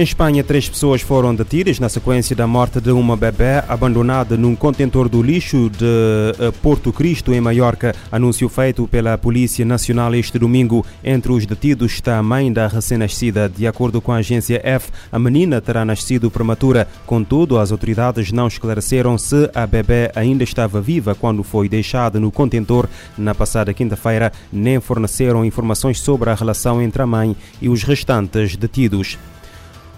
Em 0.00 0.02
Espanha, 0.02 0.42
três 0.42 0.66
pessoas 0.66 1.02
foram 1.02 1.34
detidas 1.34 1.78
na 1.78 1.86
sequência 1.90 2.34
da 2.34 2.46
morte 2.46 2.80
de 2.80 2.90
uma 2.90 3.18
bebê 3.18 3.62
abandonada 3.68 4.34
num 4.34 4.56
contentor 4.56 5.10
do 5.10 5.22
lixo 5.22 5.68
de 5.68 5.84
eh, 5.84 6.50
Porto 6.62 6.90
Cristo, 6.90 7.34
em 7.34 7.40
Maiorca. 7.42 7.94
Anúncio 8.10 8.48
feito 8.48 8.88
pela 8.88 9.18
Polícia 9.18 9.62
Nacional 9.62 10.14
este 10.14 10.38
domingo. 10.38 10.86
Entre 11.04 11.30
os 11.30 11.44
detidos 11.44 11.92
está 11.92 12.16
a 12.16 12.22
mãe 12.22 12.50
da 12.50 12.66
recém-nascida. 12.66 13.46
De 13.46 13.66
acordo 13.66 14.00
com 14.00 14.10
a 14.10 14.16
agência 14.16 14.58
F, 14.64 14.90
a 15.12 15.18
menina 15.18 15.60
terá 15.60 15.84
nascido 15.84 16.30
prematura. 16.30 16.88
Contudo, 17.04 17.58
as 17.58 17.70
autoridades 17.70 18.32
não 18.32 18.48
esclareceram 18.48 19.18
se 19.18 19.50
a 19.54 19.66
bebê 19.66 20.10
ainda 20.14 20.44
estava 20.44 20.80
viva 20.80 21.14
quando 21.14 21.42
foi 21.42 21.68
deixada 21.68 22.18
no 22.18 22.32
contentor 22.32 22.88
na 23.18 23.34
passada 23.34 23.74
quinta-feira, 23.74 24.32
nem 24.50 24.80
forneceram 24.80 25.44
informações 25.44 26.00
sobre 26.00 26.30
a 26.30 26.34
relação 26.34 26.80
entre 26.80 27.02
a 27.02 27.06
mãe 27.06 27.36
e 27.60 27.68
os 27.68 27.82
restantes 27.82 28.56
detidos. 28.56 29.18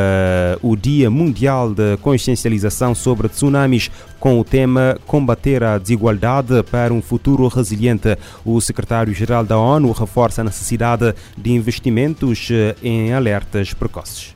o 0.62 0.74
Dia 0.74 1.10
Mundial 1.10 1.72
de 1.72 1.96
Consciencialização 1.98 2.94
sobre 2.94 3.28
Tsunamis 3.28 3.90
com 4.18 4.40
o 4.40 4.44
tema 4.44 4.98
Combater 5.06 5.62
a 5.62 5.78
Desigualdade 5.78 6.62
para 6.70 6.92
um 6.92 7.02
Futuro 7.02 7.46
Resiliente. 7.46 8.16
O 8.44 8.60
secretário-geral 8.60 9.44
da 9.44 9.58
ONU 9.58 9.92
reforça 9.92 10.40
a 10.40 10.44
necessidade 10.44 11.14
de 11.36 11.52
investimentos 11.52 12.48
em 12.82 13.12
alertas 13.12 13.74
precoces. 13.74 14.34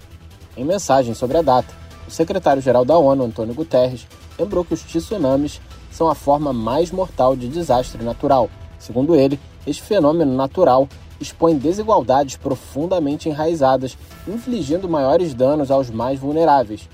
Em 0.57 0.65
mensagem 0.65 1.15
sobre 1.15 1.39
a 1.39 1.43
data, 1.43 1.84
o 2.07 2.11
secretário-geral 2.11 2.85
da 2.85 2.97
ONU, 2.97 3.25
Antônio 3.25 3.55
Guterres, 3.55 4.07
lembrou 4.39 4.65
que 4.65 4.75
os 4.75 4.83
tsunamis 4.83 5.61
são 5.91 6.09
a 6.09 6.15
forma 6.15 6.53
mais 6.53 6.91
mortal 6.91 7.37
de 7.37 7.49
desastre 7.49 8.03
natural. 8.03 8.51
Segundo 8.79 9.15
ele, 9.15 9.39
este 9.67 9.83
fenômeno 9.83 10.35
natural 10.35 10.89
expõe 11.21 11.57
desigualdades 11.57 12.37
profundamente 12.37 13.29
enraizadas, 13.29 13.97
infligindo 14.27 14.89
maiores 14.89 15.33
danos 15.33 15.71
aos 15.71 15.91
mais 15.91 16.19
vulneráveis, 16.19 16.89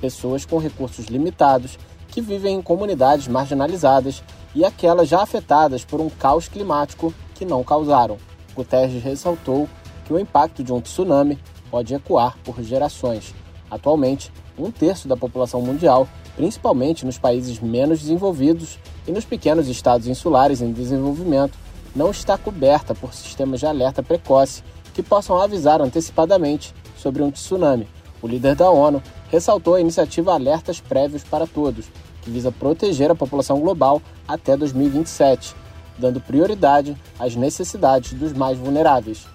pessoas 0.00 0.44
com 0.44 0.58
recursos 0.58 1.06
limitados 1.06 1.78
que 2.08 2.20
vivem 2.20 2.56
em 2.56 2.62
comunidades 2.62 3.26
marginalizadas 3.26 4.22
e 4.54 4.64
aquelas 4.64 5.08
já 5.08 5.22
afetadas 5.22 5.84
por 5.84 6.00
um 6.00 6.10
caos 6.10 6.46
climático 6.46 7.12
que 7.34 7.44
não 7.44 7.64
causaram. 7.64 8.18
Guterres 8.54 9.02
ressaltou 9.02 9.68
que 10.04 10.12
o 10.12 10.18
impacto 10.18 10.62
de 10.62 10.72
um 10.72 10.80
tsunami 10.80 11.38
pode 11.70 11.94
ecoar 11.94 12.36
por 12.44 12.62
gerações. 12.62 13.34
Atualmente, 13.70 14.30
um 14.58 14.70
terço 14.70 15.08
da 15.08 15.16
população 15.16 15.60
mundial, 15.62 16.08
principalmente 16.36 17.04
nos 17.04 17.18
países 17.18 17.60
menos 17.60 18.00
desenvolvidos 18.00 18.78
e 19.06 19.12
nos 19.12 19.24
pequenos 19.24 19.68
estados 19.68 20.06
insulares 20.06 20.60
em 20.60 20.72
desenvolvimento, 20.72 21.58
não 21.94 22.10
está 22.10 22.38
coberta 22.38 22.94
por 22.94 23.12
sistemas 23.14 23.60
de 23.60 23.66
alerta 23.66 24.02
precoce 24.02 24.62
que 24.94 25.02
possam 25.02 25.40
avisar 25.40 25.80
antecipadamente 25.80 26.74
sobre 26.96 27.22
um 27.22 27.30
tsunami. 27.30 27.88
O 28.20 28.28
líder 28.28 28.54
da 28.54 28.70
ONU 28.70 29.02
ressaltou 29.30 29.74
a 29.74 29.80
iniciativa 29.80 30.32
Alertas 30.32 30.80
Prévios 30.80 31.24
para 31.24 31.46
Todos, 31.46 31.86
que 32.22 32.30
visa 32.30 32.52
proteger 32.52 33.10
a 33.10 33.14
população 33.14 33.60
global 33.60 34.00
até 34.26 34.56
2027, 34.56 35.54
dando 35.98 36.20
prioridade 36.20 36.96
às 37.18 37.34
necessidades 37.34 38.12
dos 38.12 38.32
mais 38.32 38.56
vulneráveis. 38.56 39.26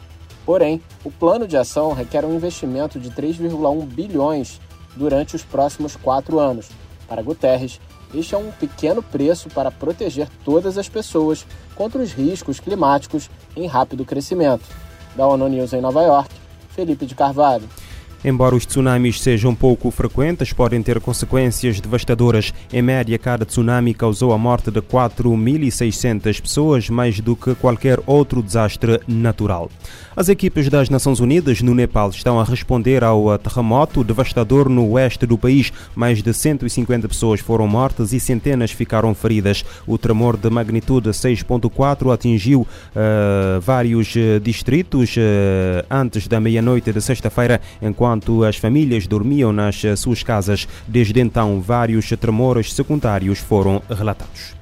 Porém, 0.46 0.82
o 1.04 1.12
plano 1.12 1.46
de 1.46 1.58
ação 1.58 1.92
requer 1.92 2.24
um 2.24 2.34
investimento 2.34 2.98
de 2.98 3.12
3,1 3.12 3.86
bilhões 3.86 4.62
durante 4.98 5.36
os 5.36 5.44
próximos 5.44 5.96
quatro 5.96 6.40
anos. 6.40 6.70
Para 7.08 7.22
Guterres, 7.22 7.80
este 8.14 8.36
é 8.36 8.38
um 8.38 8.52
pequeno 8.52 9.02
preço 9.02 9.50
para 9.50 9.72
proteger 9.72 10.28
todas 10.44 10.78
as 10.78 10.90
pessoas 10.90 11.46
contra 11.76 12.02
os 12.02 12.12
riscos 12.12 12.60
climáticos 12.60 13.30
em 13.56 13.68
rápido 13.68 14.04
crescimento. 14.04 14.66
Da 15.16 15.26
ONU 15.28 15.48
News 15.48 15.74
em 15.74 15.82
Nova 15.82 16.04
York, 16.04 16.34
Felipe 16.70 17.06
de 17.06 17.16
Carvalho. 17.16 17.68
Embora 18.26 18.56
os 18.56 18.66
tsunamis 18.66 19.22
sejam 19.22 19.54
pouco 19.54 19.92
frequentes, 19.92 20.52
podem 20.52 20.82
ter 20.82 21.00
consequências 21.00 21.80
devastadoras. 21.80 22.54
Em 22.74 22.82
média, 22.82 23.18
cada 23.18 23.46
tsunami 23.46 23.94
causou 23.94 24.34
a 24.34 24.38
morte 24.38 24.72
de 24.72 24.82
4.600 24.82 26.42
pessoas, 26.42 26.90
mais 26.90 27.20
do 27.20 27.36
que 27.36 27.54
qualquer 27.56 28.00
outro 28.08 28.42
desastre 28.42 29.00
natural. 29.08 29.70
As 30.16 30.30
equipes 30.30 30.68
das 30.68 30.90
Nações 30.90 31.20
Unidas 31.20 31.62
no 31.62 31.76
Nepal 31.76 32.10
estão 32.10 32.40
a 32.40 32.44
responder 32.44 33.04
ao 33.04 33.38
terremoto 33.38 34.04
devastador 34.04 34.68
no 34.68 34.90
oeste 34.92 35.28
do 35.28 35.38
país. 35.38 35.72
Mais 35.96 36.24
de 36.24 36.34
150 36.34 37.08
pessoas 37.08 37.40
foram 37.40 37.68
mortas 37.68 38.14
e 38.14 38.20
centenas 38.20 38.72
ficaram 38.72 39.14
feridas. 39.14 39.64
O 39.86 39.96
tremor 39.96 40.36
de 40.36 40.50
magnitude 40.50 41.10
6.4 41.10 42.12
atingiu 42.12 42.62
uh, 42.62 43.62
vários 43.62 44.16
eh, 44.16 44.40
distritos 44.40 45.16
uh, 45.18 45.86
antes 45.90 46.28
da 46.28 46.40
meia-noite 46.40 46.92
de 46.92 47.02
sexta-feira, 47.02 47.62
enquanto 47.80 48.07
as 48.48 48.56
famílias 48.56 49.08
dormiam 49.08 49.52
nas 49.52 49.82
suas 49.98 50.24
casas. 50.24 50.68
Desde 50.88 51.20
então, 51.20 51.62
vários 51.62 52.10
tremores 52.20 52.74
secundários 52.74 53.40
foram 53.40 53.82
relatados. 53.90 54.58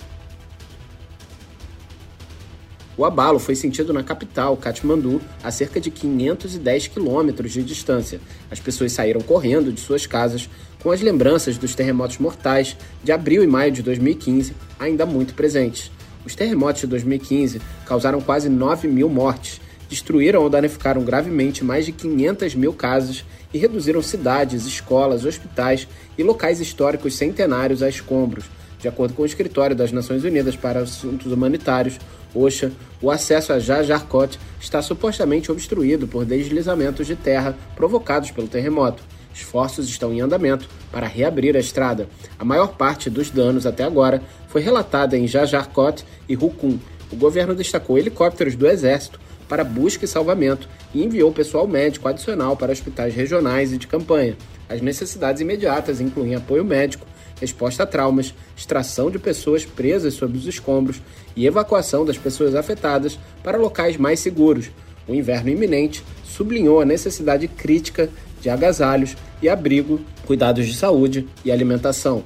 O 2.98 3.04
abalo 3.04 3.40
foi 3.40 3.56
sentido 3.56 3.92
na 3.92 4.04
capital, 4.04 4.56
Katmandu, 4.56 5.22
a 5.44 5.52
cerca 5.52 5.82
de 5.82 5.92
510 5.92 6.88
quilômetros 6.88 7.52
de 7.52 7.62
distância. 7.62 8.22
As 8.50 8.60
pessoas 8.60 8.94
saíram 8.94 9.20
correndo 9.20 9.74
de 9.74 9.82
suas 9.82 10.08
casas 10.08 10.50
com 10.82 10.92
as 10.92 11.02
lembranças 11.02 11.58
dos 11.58 11.76
terremotos 11.76 12.20
mortais 12.20 12.78
de 13.04 13.12
abril 13.12 13.44
e 13.44 13.48
maio 13.48 13.72
de 13.72 13.82
2015 13.82 14.54
ainda 14.80 15.06
muito 15.06 15.34
presentes. 15.34 15.92
Os 16.26 16.36
terremotos 16.36 16.82
de 16.82 16.88
2015 16.88 17.62
causaram 17.86 18.22
quase 18.22 18.48
9 18.48 18.88
mil 18.88 19.10
mortes, 19.10 19.60
destruíram 19.90 20.42
ou 20.42 20.50
danificaram 20.50 21.04
gravemente 21.04 21.64
mais 21.64 21.86
de 21.86 21.92
500 21.92 22.56
mil 22.56 22.74
casas 22.74 23.26
e 23.54 23.58
reduziram 23.58 24.02
cidades, 24.02 24.66
escolas, 24.66 25.26
hospitais 25.26 25.88
e 26.18 26.24
locais 26.24 26.60
históricos 26.60 27.16
centenários 27.16 27.82
a 27.82 27.90
escombros. 27.90 28.46
De 28.80 28.88
acordo 28.88 29.14
com 29.14 29.24
o 29.24 29.26
Escritório 29.26 29.76
das 29.76 29.92
Nações 29.92 30.24
Unidas 30.24 30.56
para 30.56 30.82
Assuntos 30.82 31.32
Humanitários, 31.32 31.98
OSHA, 32.36 32.72
o 33.02 33.10
acesso 33.10 33.54
a 33.54 33.60
Jajarkot 33.60 34.38
está 34.60 34.82
supostamente 34.82 35.52
obstruído 35.52 36.08
por 36.08 36.26
deslizamentos 36.26 37.08
de 37.08 37.16
terra 37.16 37.58
provocados 37.76 38.32
pelo 38.32 38.48
terremoto. 38.48 39.02
Esforços 39.34 39.90
estão 39.90 40.14
em 40.14 40.22
andamento 40.22 40.70
para 40.92 41.08
reabrir 41.08 41.56
a 41.58 41.60
estrada. 41.60 42.08
A 42.38 42.46
maior 42.46 42.76
parte 42.76 43.10
dos 43.10 43.30
danos 43.30 43.66
até 43.66 43.84
agora 43.84 44.22
foi 44.48 44.62
relatada 44.62 45.18
em 45.18 45.28
Jajarkot 45.28 46.06
e 46.28 46.36
Rukun. 46.36 46.78
O 47.12 47.16
governo 47.16 47.54
destacou 47.54 47.98
helicópteros 47.98 48.56
do 48.56 48.68
Exército 48.68 49.20
para 49.48 49.64
busca 49.64 50.06
e 50.06 50.08
salvamento 50.08 50.68
e 50.94 51.04
enviou 51.04 51.32
pessoal 51.32 51.68
médico 51.68 52.08
adicional 52.08 52.56
para 52.56 52.72
hospitais 52.72 53.14
regionais 53.14 53.72
e 53.74 53.78
de 53.78 53.88
campanha. 53.88 54.36
As 54.68 54.82
necessidades 54.82 55.42
imediatas 55.42 56.02
incluem 56.02 56.36
apoio 56.36 56.66
médico, 56.66 57.06
resposta 57.40 57.84
a 57.84 57.86
traumas, 57.86 58.34
extração 58.56 59.12
de 59.12 59.20
pessoas 59.20 59.66
presas 59.66 60.14
sob 60.14 60.38
os 60.38 60.48
escombros 60.48 61.02
e 61.36 61.46
evacuação 61.46 62.06
das 62.06 62.18
pessoas 62.18 62.56
afetadas 62.56 63.20
para 63.44 63.58
locais 63.58 63.98
mais 63.98 64.20
seguros. 64.20 64.72
O 65.08 65.14
inverno 65.14 65.50
iminente 65.50 66.04
sublinhou 66.24 66.82
a 66.82 66.86
necessidade 66.86 67.48
crítica 67.48 68.10
de 68.42 68.50
agasalhos 68.50 69.16
e 69.42 69.50
abrigo, 69.50 70.00
cuidados 70.26 70.66
de 70.66 70.76
saúde 70.76 71.28
e 71.44 71.52
alimentação. 71.52 72.24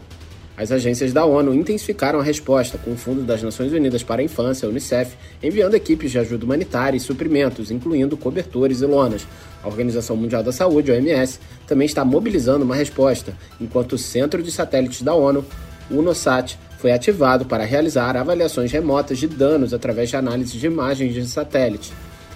As 0.60 0.74
agências 0.74 1.14
da 1.14 1.24
ONU 1.24 1.54
intensificaram 1.54 2.20
a 2.20 2.24
resposta, 2.24 2.78
com 2.78 2.92
o 2.92 2.98
Fundo 2.98 3.22
das 3.22 3.42
Nações 3.42 3.72
Unidas 3.72 4.04
para 4.04 4.22
a 4.22 4.26
Infância, 4.26 4.68
a 4.68 4.70
Unicef, 4.70 5.16
enviando 5.42 5.74
equipes 5.76 6.12
de 6.12 6.20
ajuda 6.20 6.44
humanitária 6.44 6.98
e 6.98 7.00
suprimentos, 7.00 7.72
incluindo 7.72 8.18
cobertores 8.18 8.82
e 8.82 8.86
lonas. 8.86 9.26
A 9.64 9.68
Organização 9.70 10.18
Mundial 10.18 10.44
da 10.44 10.52
Saúde, 10.52 10.92
OMS, 10.92 11.40
também 11.66 11.86
está 11.86 12.04
mobilizando 12.04 12.66
uma 12.66 12.76
resposta, 12.76 13.38
enquanto 13.58 13.94
o 13.94 13.98
Centro 13.98 14.44
de 14.44 14.52
Satélites 14.52 15.02
da 15.02 15.16
ONU, 15.16 15.46
UNOSAT, 15.90 16.60
foi 16.78 16.92
ativado 16.92 17.46
para 17.46 17.64
realizar 17.64 18.18
avaliações 18.18 18.70
remotas 18.70 19.18
de 19.18 19.28
danos 19.28 19.74
através 19.74 20.10
de 20.10 20.18
análise 20.18 20.58
de 20.58 20.68
imagens 20.68 21.14
de 21.14 21.26
satélite. 21.26 21.94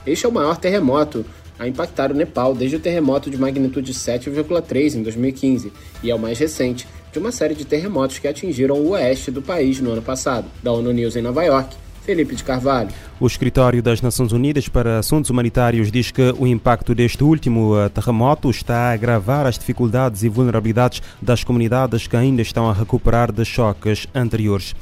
Este 0.07 0.25
é 0.25 0.29
o 0.29 0.31
maior 0.31 0.55
terremoto 0.55 1.25
a 1.59 1.67
impactar 1.67 2.09
o 2.09 2.15
Nepal 2.15 2.55
desde 2.55 2.77
o 2.77 2.79
terremoto 2.79 3.29
de 3.29 3.37
magnitude 3.37 3.93
7,3 3.93 4.95
em 4.95 5.03
2015 5.03 5.73
e 6.01 6.09
é 6.09 6.15
o 6.15 6.19
mais 6.19 6.39
recente 6.39 6.87
de 7.13 7.19
uma 7.19 7.31
série 7.31 7.53
de 7.53 7.63
terremotos 7.63 8.17
que 8.17 8.27
atingiram 8.27 8.75
o 8.75 8.89
oeste 8.89 9.29
do 9.29 9.41
país 9.41 9.79
no 9.79 9.91
ano 9.91 10.01
passado. 10.01 10.47
Da 10.63 10.71
ONU 10.71 10.91
News 10.91 11.15
em 11.15 11.21
Nova 11.21 11.43
York, 11.43 11.75
Felipe 12.03 12.35
de 12.35 12.43
Carvalho. 12.43 12.89
O 13.19 13.27
Escritório 13.27 13.81
das 13.81 14.01
Nações 14.01 14.31
Unidas 14.31 14.67
para 14.67 14.99
Assuntos 14.99 15.29
Humanitários 15.29 15.91
diz 15.91 16.09
que 16.09 16.33
o 16.37 16.47
impacto 16.47 16.93
deste 16.95 17.23
último 17.23 17.77
eh, 17.77 17.87
terremoto 17.87 18.49
está 18.49 18.89
a 18.89 18.93
agravar 18.93 19.45
as 19.45 19.57
dificuldades 19.57 20.23
e 20.23 20.29
vulnerabilidades 20.29 21.01
das 21.21 21.43
comunidades 21.43 22.07
que 22.07 22.17
ainda 22.17 22.41
estão 22.41 22.67
a 22.67 22.73
recuperar 22.73 23.31
de 23.31 23.45
choques 23.45 24.07
anteriores. 24.13 24.75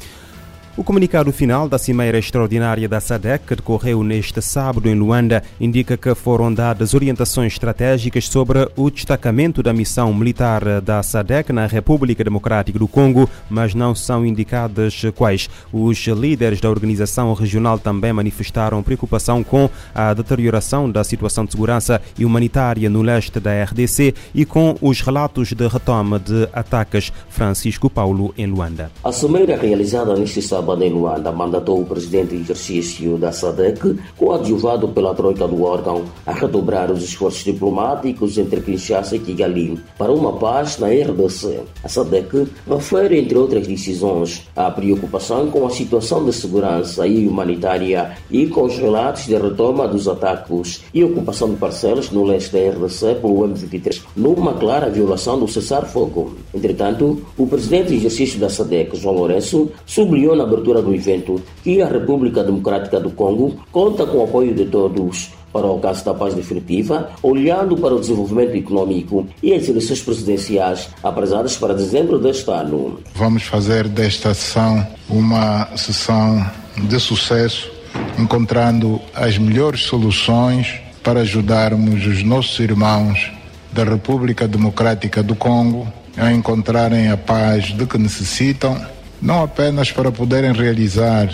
O 0.77 0.85
comunicado 0.85 1.33
final 1.33 1.67
da 1.67 1.77
Cimeira 1.77 2.17
Extraordinária 2.17 2.87
da 2.87 3.01
SADEC, 3.01 3.45
que 3.45 3.55
decorreu 3.57 4.01
neste 4.03 4.41
sábado 4.41 4.87
em 4.87 4.95
Luanda, 4.95 5.43
indica 5.59 5.97
que 5.97 6.15
foram 6.15 6.51
dadas 6.51 6.93
orientações 6.93 7.51
estratégicas 7.51 8.25
sobre 8.29 8.69
o 8.77 8.89
destacamento 8.89 9.61
da 9.61 9.73
missão 9.73 10.13
militar 10.13 10.79
da 10.79 11.03
SADEC 11.03 11.51
na 11.51 11.67
República 11.67 12.23
Democrática 12.23 12.79
do 12.79 12.87
Congo, 12.87 13.29
mas 13.49 13.75
não 13.75 13.93
são 13.93 14.25
indicadas 14.25 15.01
quais. 15.13 15.49
Os 15.73 15.97
líderes 16.07 16.61
da 16.61 16.69
organização 16.69 17.33
regional 17.33 17.77
também 17.77 18.13
manifestaram 18.13 18.81
preocupação 18.81 19.43
com 19.43 19.69
a 19.93 20.13
deterioração 20.13 20.89
da 20.89 21.03
situação 21.03 21.43
de 21.43 21.51
segurança 21.51 22.01
e 22.17 22.23
humanitária 22.23 22.89
no 22.89 23.01
leste 23.01 23.41
da 23.41 23.61
RDC 23.61 24.15
e 24.33 24.45
com 24.45 24.77
os 24.81 25.01
relatos 25.01 25.49
de 25.49 25.67
retoma 25.67 26.17
de 26.17 26.47
ataques. 26.53 27.11
Francisco 27.27 27.89
Paulo, 27.89 28.33
em 28.37 28.45
Luanda. 28.45 28.89
A 29.03 29.11
Cimeira 29.11 29.57
realizada 29.57 30.15
neste 30.15 30.41
sábado 30.41 30.61
sábado 30.71 30.83
em 30.83 30.89
Luanda, 30.89 31.31
mandatou 31.31 31.81
o 31.81 31.85
presidente 31.85 32.35
em 32.35 32.39
exercício 32.39 33.17
da 33.17 33.31
SADEC, 33.31 33.97
coadjuvado 34.17 34.87
pela 34.87 35.13
troika 35.13 35.47
do 35.47 35.63
órgão, 35.63 36.03
a 36.25 36.31
redobrar 36.31 36.91
os 36.91 37.03
esforços 37.03 37.43
diplomáticos 37.43 38.37
entre 38.37 38.61
Kinshasa 38.61 39.15
e 39.15 39.19
Kigali 39.19 39.79
para 39.97 40.11
uma 40.11 40.33
paz 40.33 40.77
na 40.77 40.87
RDC. 40.87 41.61
A 41.83 41.89
SADEC 41.89 42.47
refere, 42.67 43.19
entre 43.19 43.37
outras 43.37 43.67
decisões, 43.67 44.47
a 44.55 44.71
preocupação 44.71 45.47
com 45.51 45.65
a 45.65 45.69
situação 45.69 46.23
de 46.23 46.31
segurança 46.31 47.05
e 47.05 47.27
humanitária 47.27 48.11
e 48.29 48.47
com 48.47 48.63
os 48.63 48.77
relatos 48.77 49.25
de 49.25 49.35
retoma 49.35 49.87
dos 49.87 50.07
ataques 50.07 50.83
e 50.93 51.03
ocupação 51.03 51.49
de 51.49 51.57
parcelas 51.57 52.09
no 52.11 52.23
leste 52.23 52.53
da 52.53 52.59
RDC 52.59 53.15
pelo 53.15 53.47
M23, 53.47 54.01
numa 54.15 54.53
clara 54.53 54.89
violação 54.89 55.39
do 55.39 55.47
cessar-fogo. 55.47 56.33
Entretanto, 56.53 57.21
o 57.37 57.47
presidente 57.47 57.93
em 57.93 57.97
exercício 57.97 58.39
da 58.39 58.49
SADEC, 58.49 58.95
João 58.95 59.15
Lourenço, 59.15 59.69
sublinhou 59.85 60.35
na 60.35 60.45
abertura 60.51 60.81
do 60.81 60.93
evento 60.93 61.41
que 61.63 61.81
a 61.81 61.87
República 61.87 62.43
Democrática 62.43 62.99
do 62.99 63.11
Congo 63.11 63.55
conta 63.71 64.05
com 64.05 64.17
o 64.17 64.23
apoio 64.23 64.53
de 64.53 64.65
todos 64.65 65.31
para 65.51 65.65
o 65.65 65.71
alcance 65.71 66.03
da 66.05 66.13
paz 66.13 66.33
definitiva, 66.33 67.09
olhando 67.21 67.75
para 67.77 67.93
o 67.93 67.99
desenvolvimento 67.99 68.55
econômico 68.55 69.27
e 69.43 69.53
as 69.53 69.67
eleições 69.67 70.01
presidenciais 70.01 70.89
apresadas 71.03 71.57
para 71.57 71.73
dezembro 71.73 72.17
deste 72.17 72.49
ano. 72.49 72.99
Vamos 73.15 73.43
fazer 73.43 73.87
desta 73.87 74.33
sessão 74.33 74.85
uma 75.09 75.67
sessão 75.75 76.45
de 76.77 76.99
sucesso, 76.99 77.69
encontrando 78.17 78.99
as 79.13 79.37
melhores 79.37 79.81
soluções 79.81 80.79
para 81.03 81.21
ajudarmos 81.21 82.05
os 82.05 82.23
nossos 82.23 82.57
irmãos 82.59 83.31
da 83.73 83.83
República 83.83 84.47
Democrática 84.47 85.21
do 85.21 85.35
Congo 85.35 85.87
a 86.17 86.31
encontrarem 86.31 87.09
a 87.09 87.17
paz 87.17 87.73
de 87.73 87.85
que 87.85 87.97
necessitam 87.97 88.79
não 89.21 89.43
apenas 89.43 89.91
para 89.91 90.11
poderem 90.11 90.51
realizar 90.51 91.29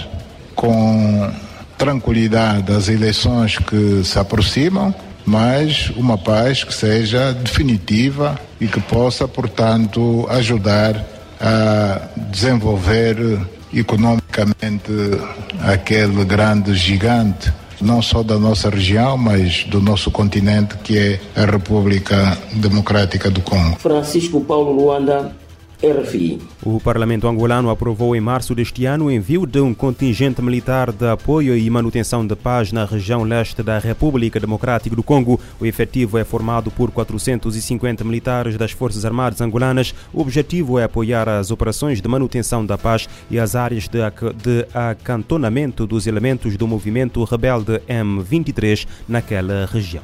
com 0.55 1.31
tranquilidade 1.77 2.71
as 2.71 2.89
eleições 2.89 3.57
que 3.57 4.03
se 4.03 4.17
aproximam, 4.17 4.93
mas 5.25 5.91
uma 5.95 6.17
paz 6.17 6.63
que 6.63 6.73
seja 6.73 7.33
definitiva 7.33 8.39
e 8.59 8.67
que 8.67 8.79
possa, 8.79 9.27
portanto, 9.27 10.25
ajudar 10.29 11.05
a 11.39 12.01
desenvolver 12.31 13.39
economicamente 13.73 14.91
aquele 15.61 16.25
grande 16.25 16.73
gigante, 16.73 17.53
não 17.79 18.01
só 18.01 18.23
da 18.23 18.39
nossa 18.39 18.69
região, 18.69 19.17
mas 19.17 19.65
do 19.65 19.79
nosso 19.79 20.09
continente, 20.09 20.75
que 20.77 20.97
é 20.97 21.19
a 21.35 21.45
República 21.45 22.37
Democrática 22.53 23.29
do 23.29 23.41
Congo. 23.41 23.77
Francisco 23.77 24.41
Paulo 24.41 24.71
Luanda 24.71 25.31
RFI. 25.83 26.39
O 26.63 26.79
Parlamento 26.79 27.27
angolano 27.27 27.69
aprovou 27.69 28.15
em 28.15 28.19
março 28.19 28.55
deste 28.55 28.85
ano 28.85 29.05
o 29.05 29.11
envio 29.11 29.45
de 29.45 29.59
um 29.59 29.73
contingente 29.73 30.41
militar 30.41 30.91
de 30.91 31.07
apoio 31.07 31.55
e 31.55 31.69
manutenção 31.69 32.25
de 32.25 32.35
paz 32.35 32.71
na 32.71 32.83
região 32.83 33.23
leste 33.23 33.61
da 33.61 33.77
República 33.77 34.39
Democrática 34.39 34.95
do 34.95 35.03
Congo. 35.03 35.39
O 35.59 35.65
efetivo 35.65 36.17
é 36.17 36.23
formado 36.23 36.71
por 36.71 36.89
450 36.89 38.03
militares 38.03 38.57
das 38.57 38.71
Forças 38.71 39.05
Armadas 39.05 39.39
angolanas. 39.39 39.93
O 40.11 40.21
objetivo 40.21 40.79
é 40.79 40.83
apoiar 40.83 41.29
as 41.29 41.51
operações 41.51 42.01
de 42.01 42.07
manutenção 42.07 42.65
da 42.65 42.77
paz 42.77 43.07
e 43.29 43.39
as 43.39 43.55
áreas 43.55 43.87
de, 43.87 43.99
de 43.99 44.67
acantonamento 44.73 45.85
dos 45.85 46.07
elementos 46.07 46.57
do 46.57 46.67
movimento 46.67 47.23
rebelde 47.23 47.79
M23 47.87 48.87
naquela 49.07 49.67
região. 49.71 50.03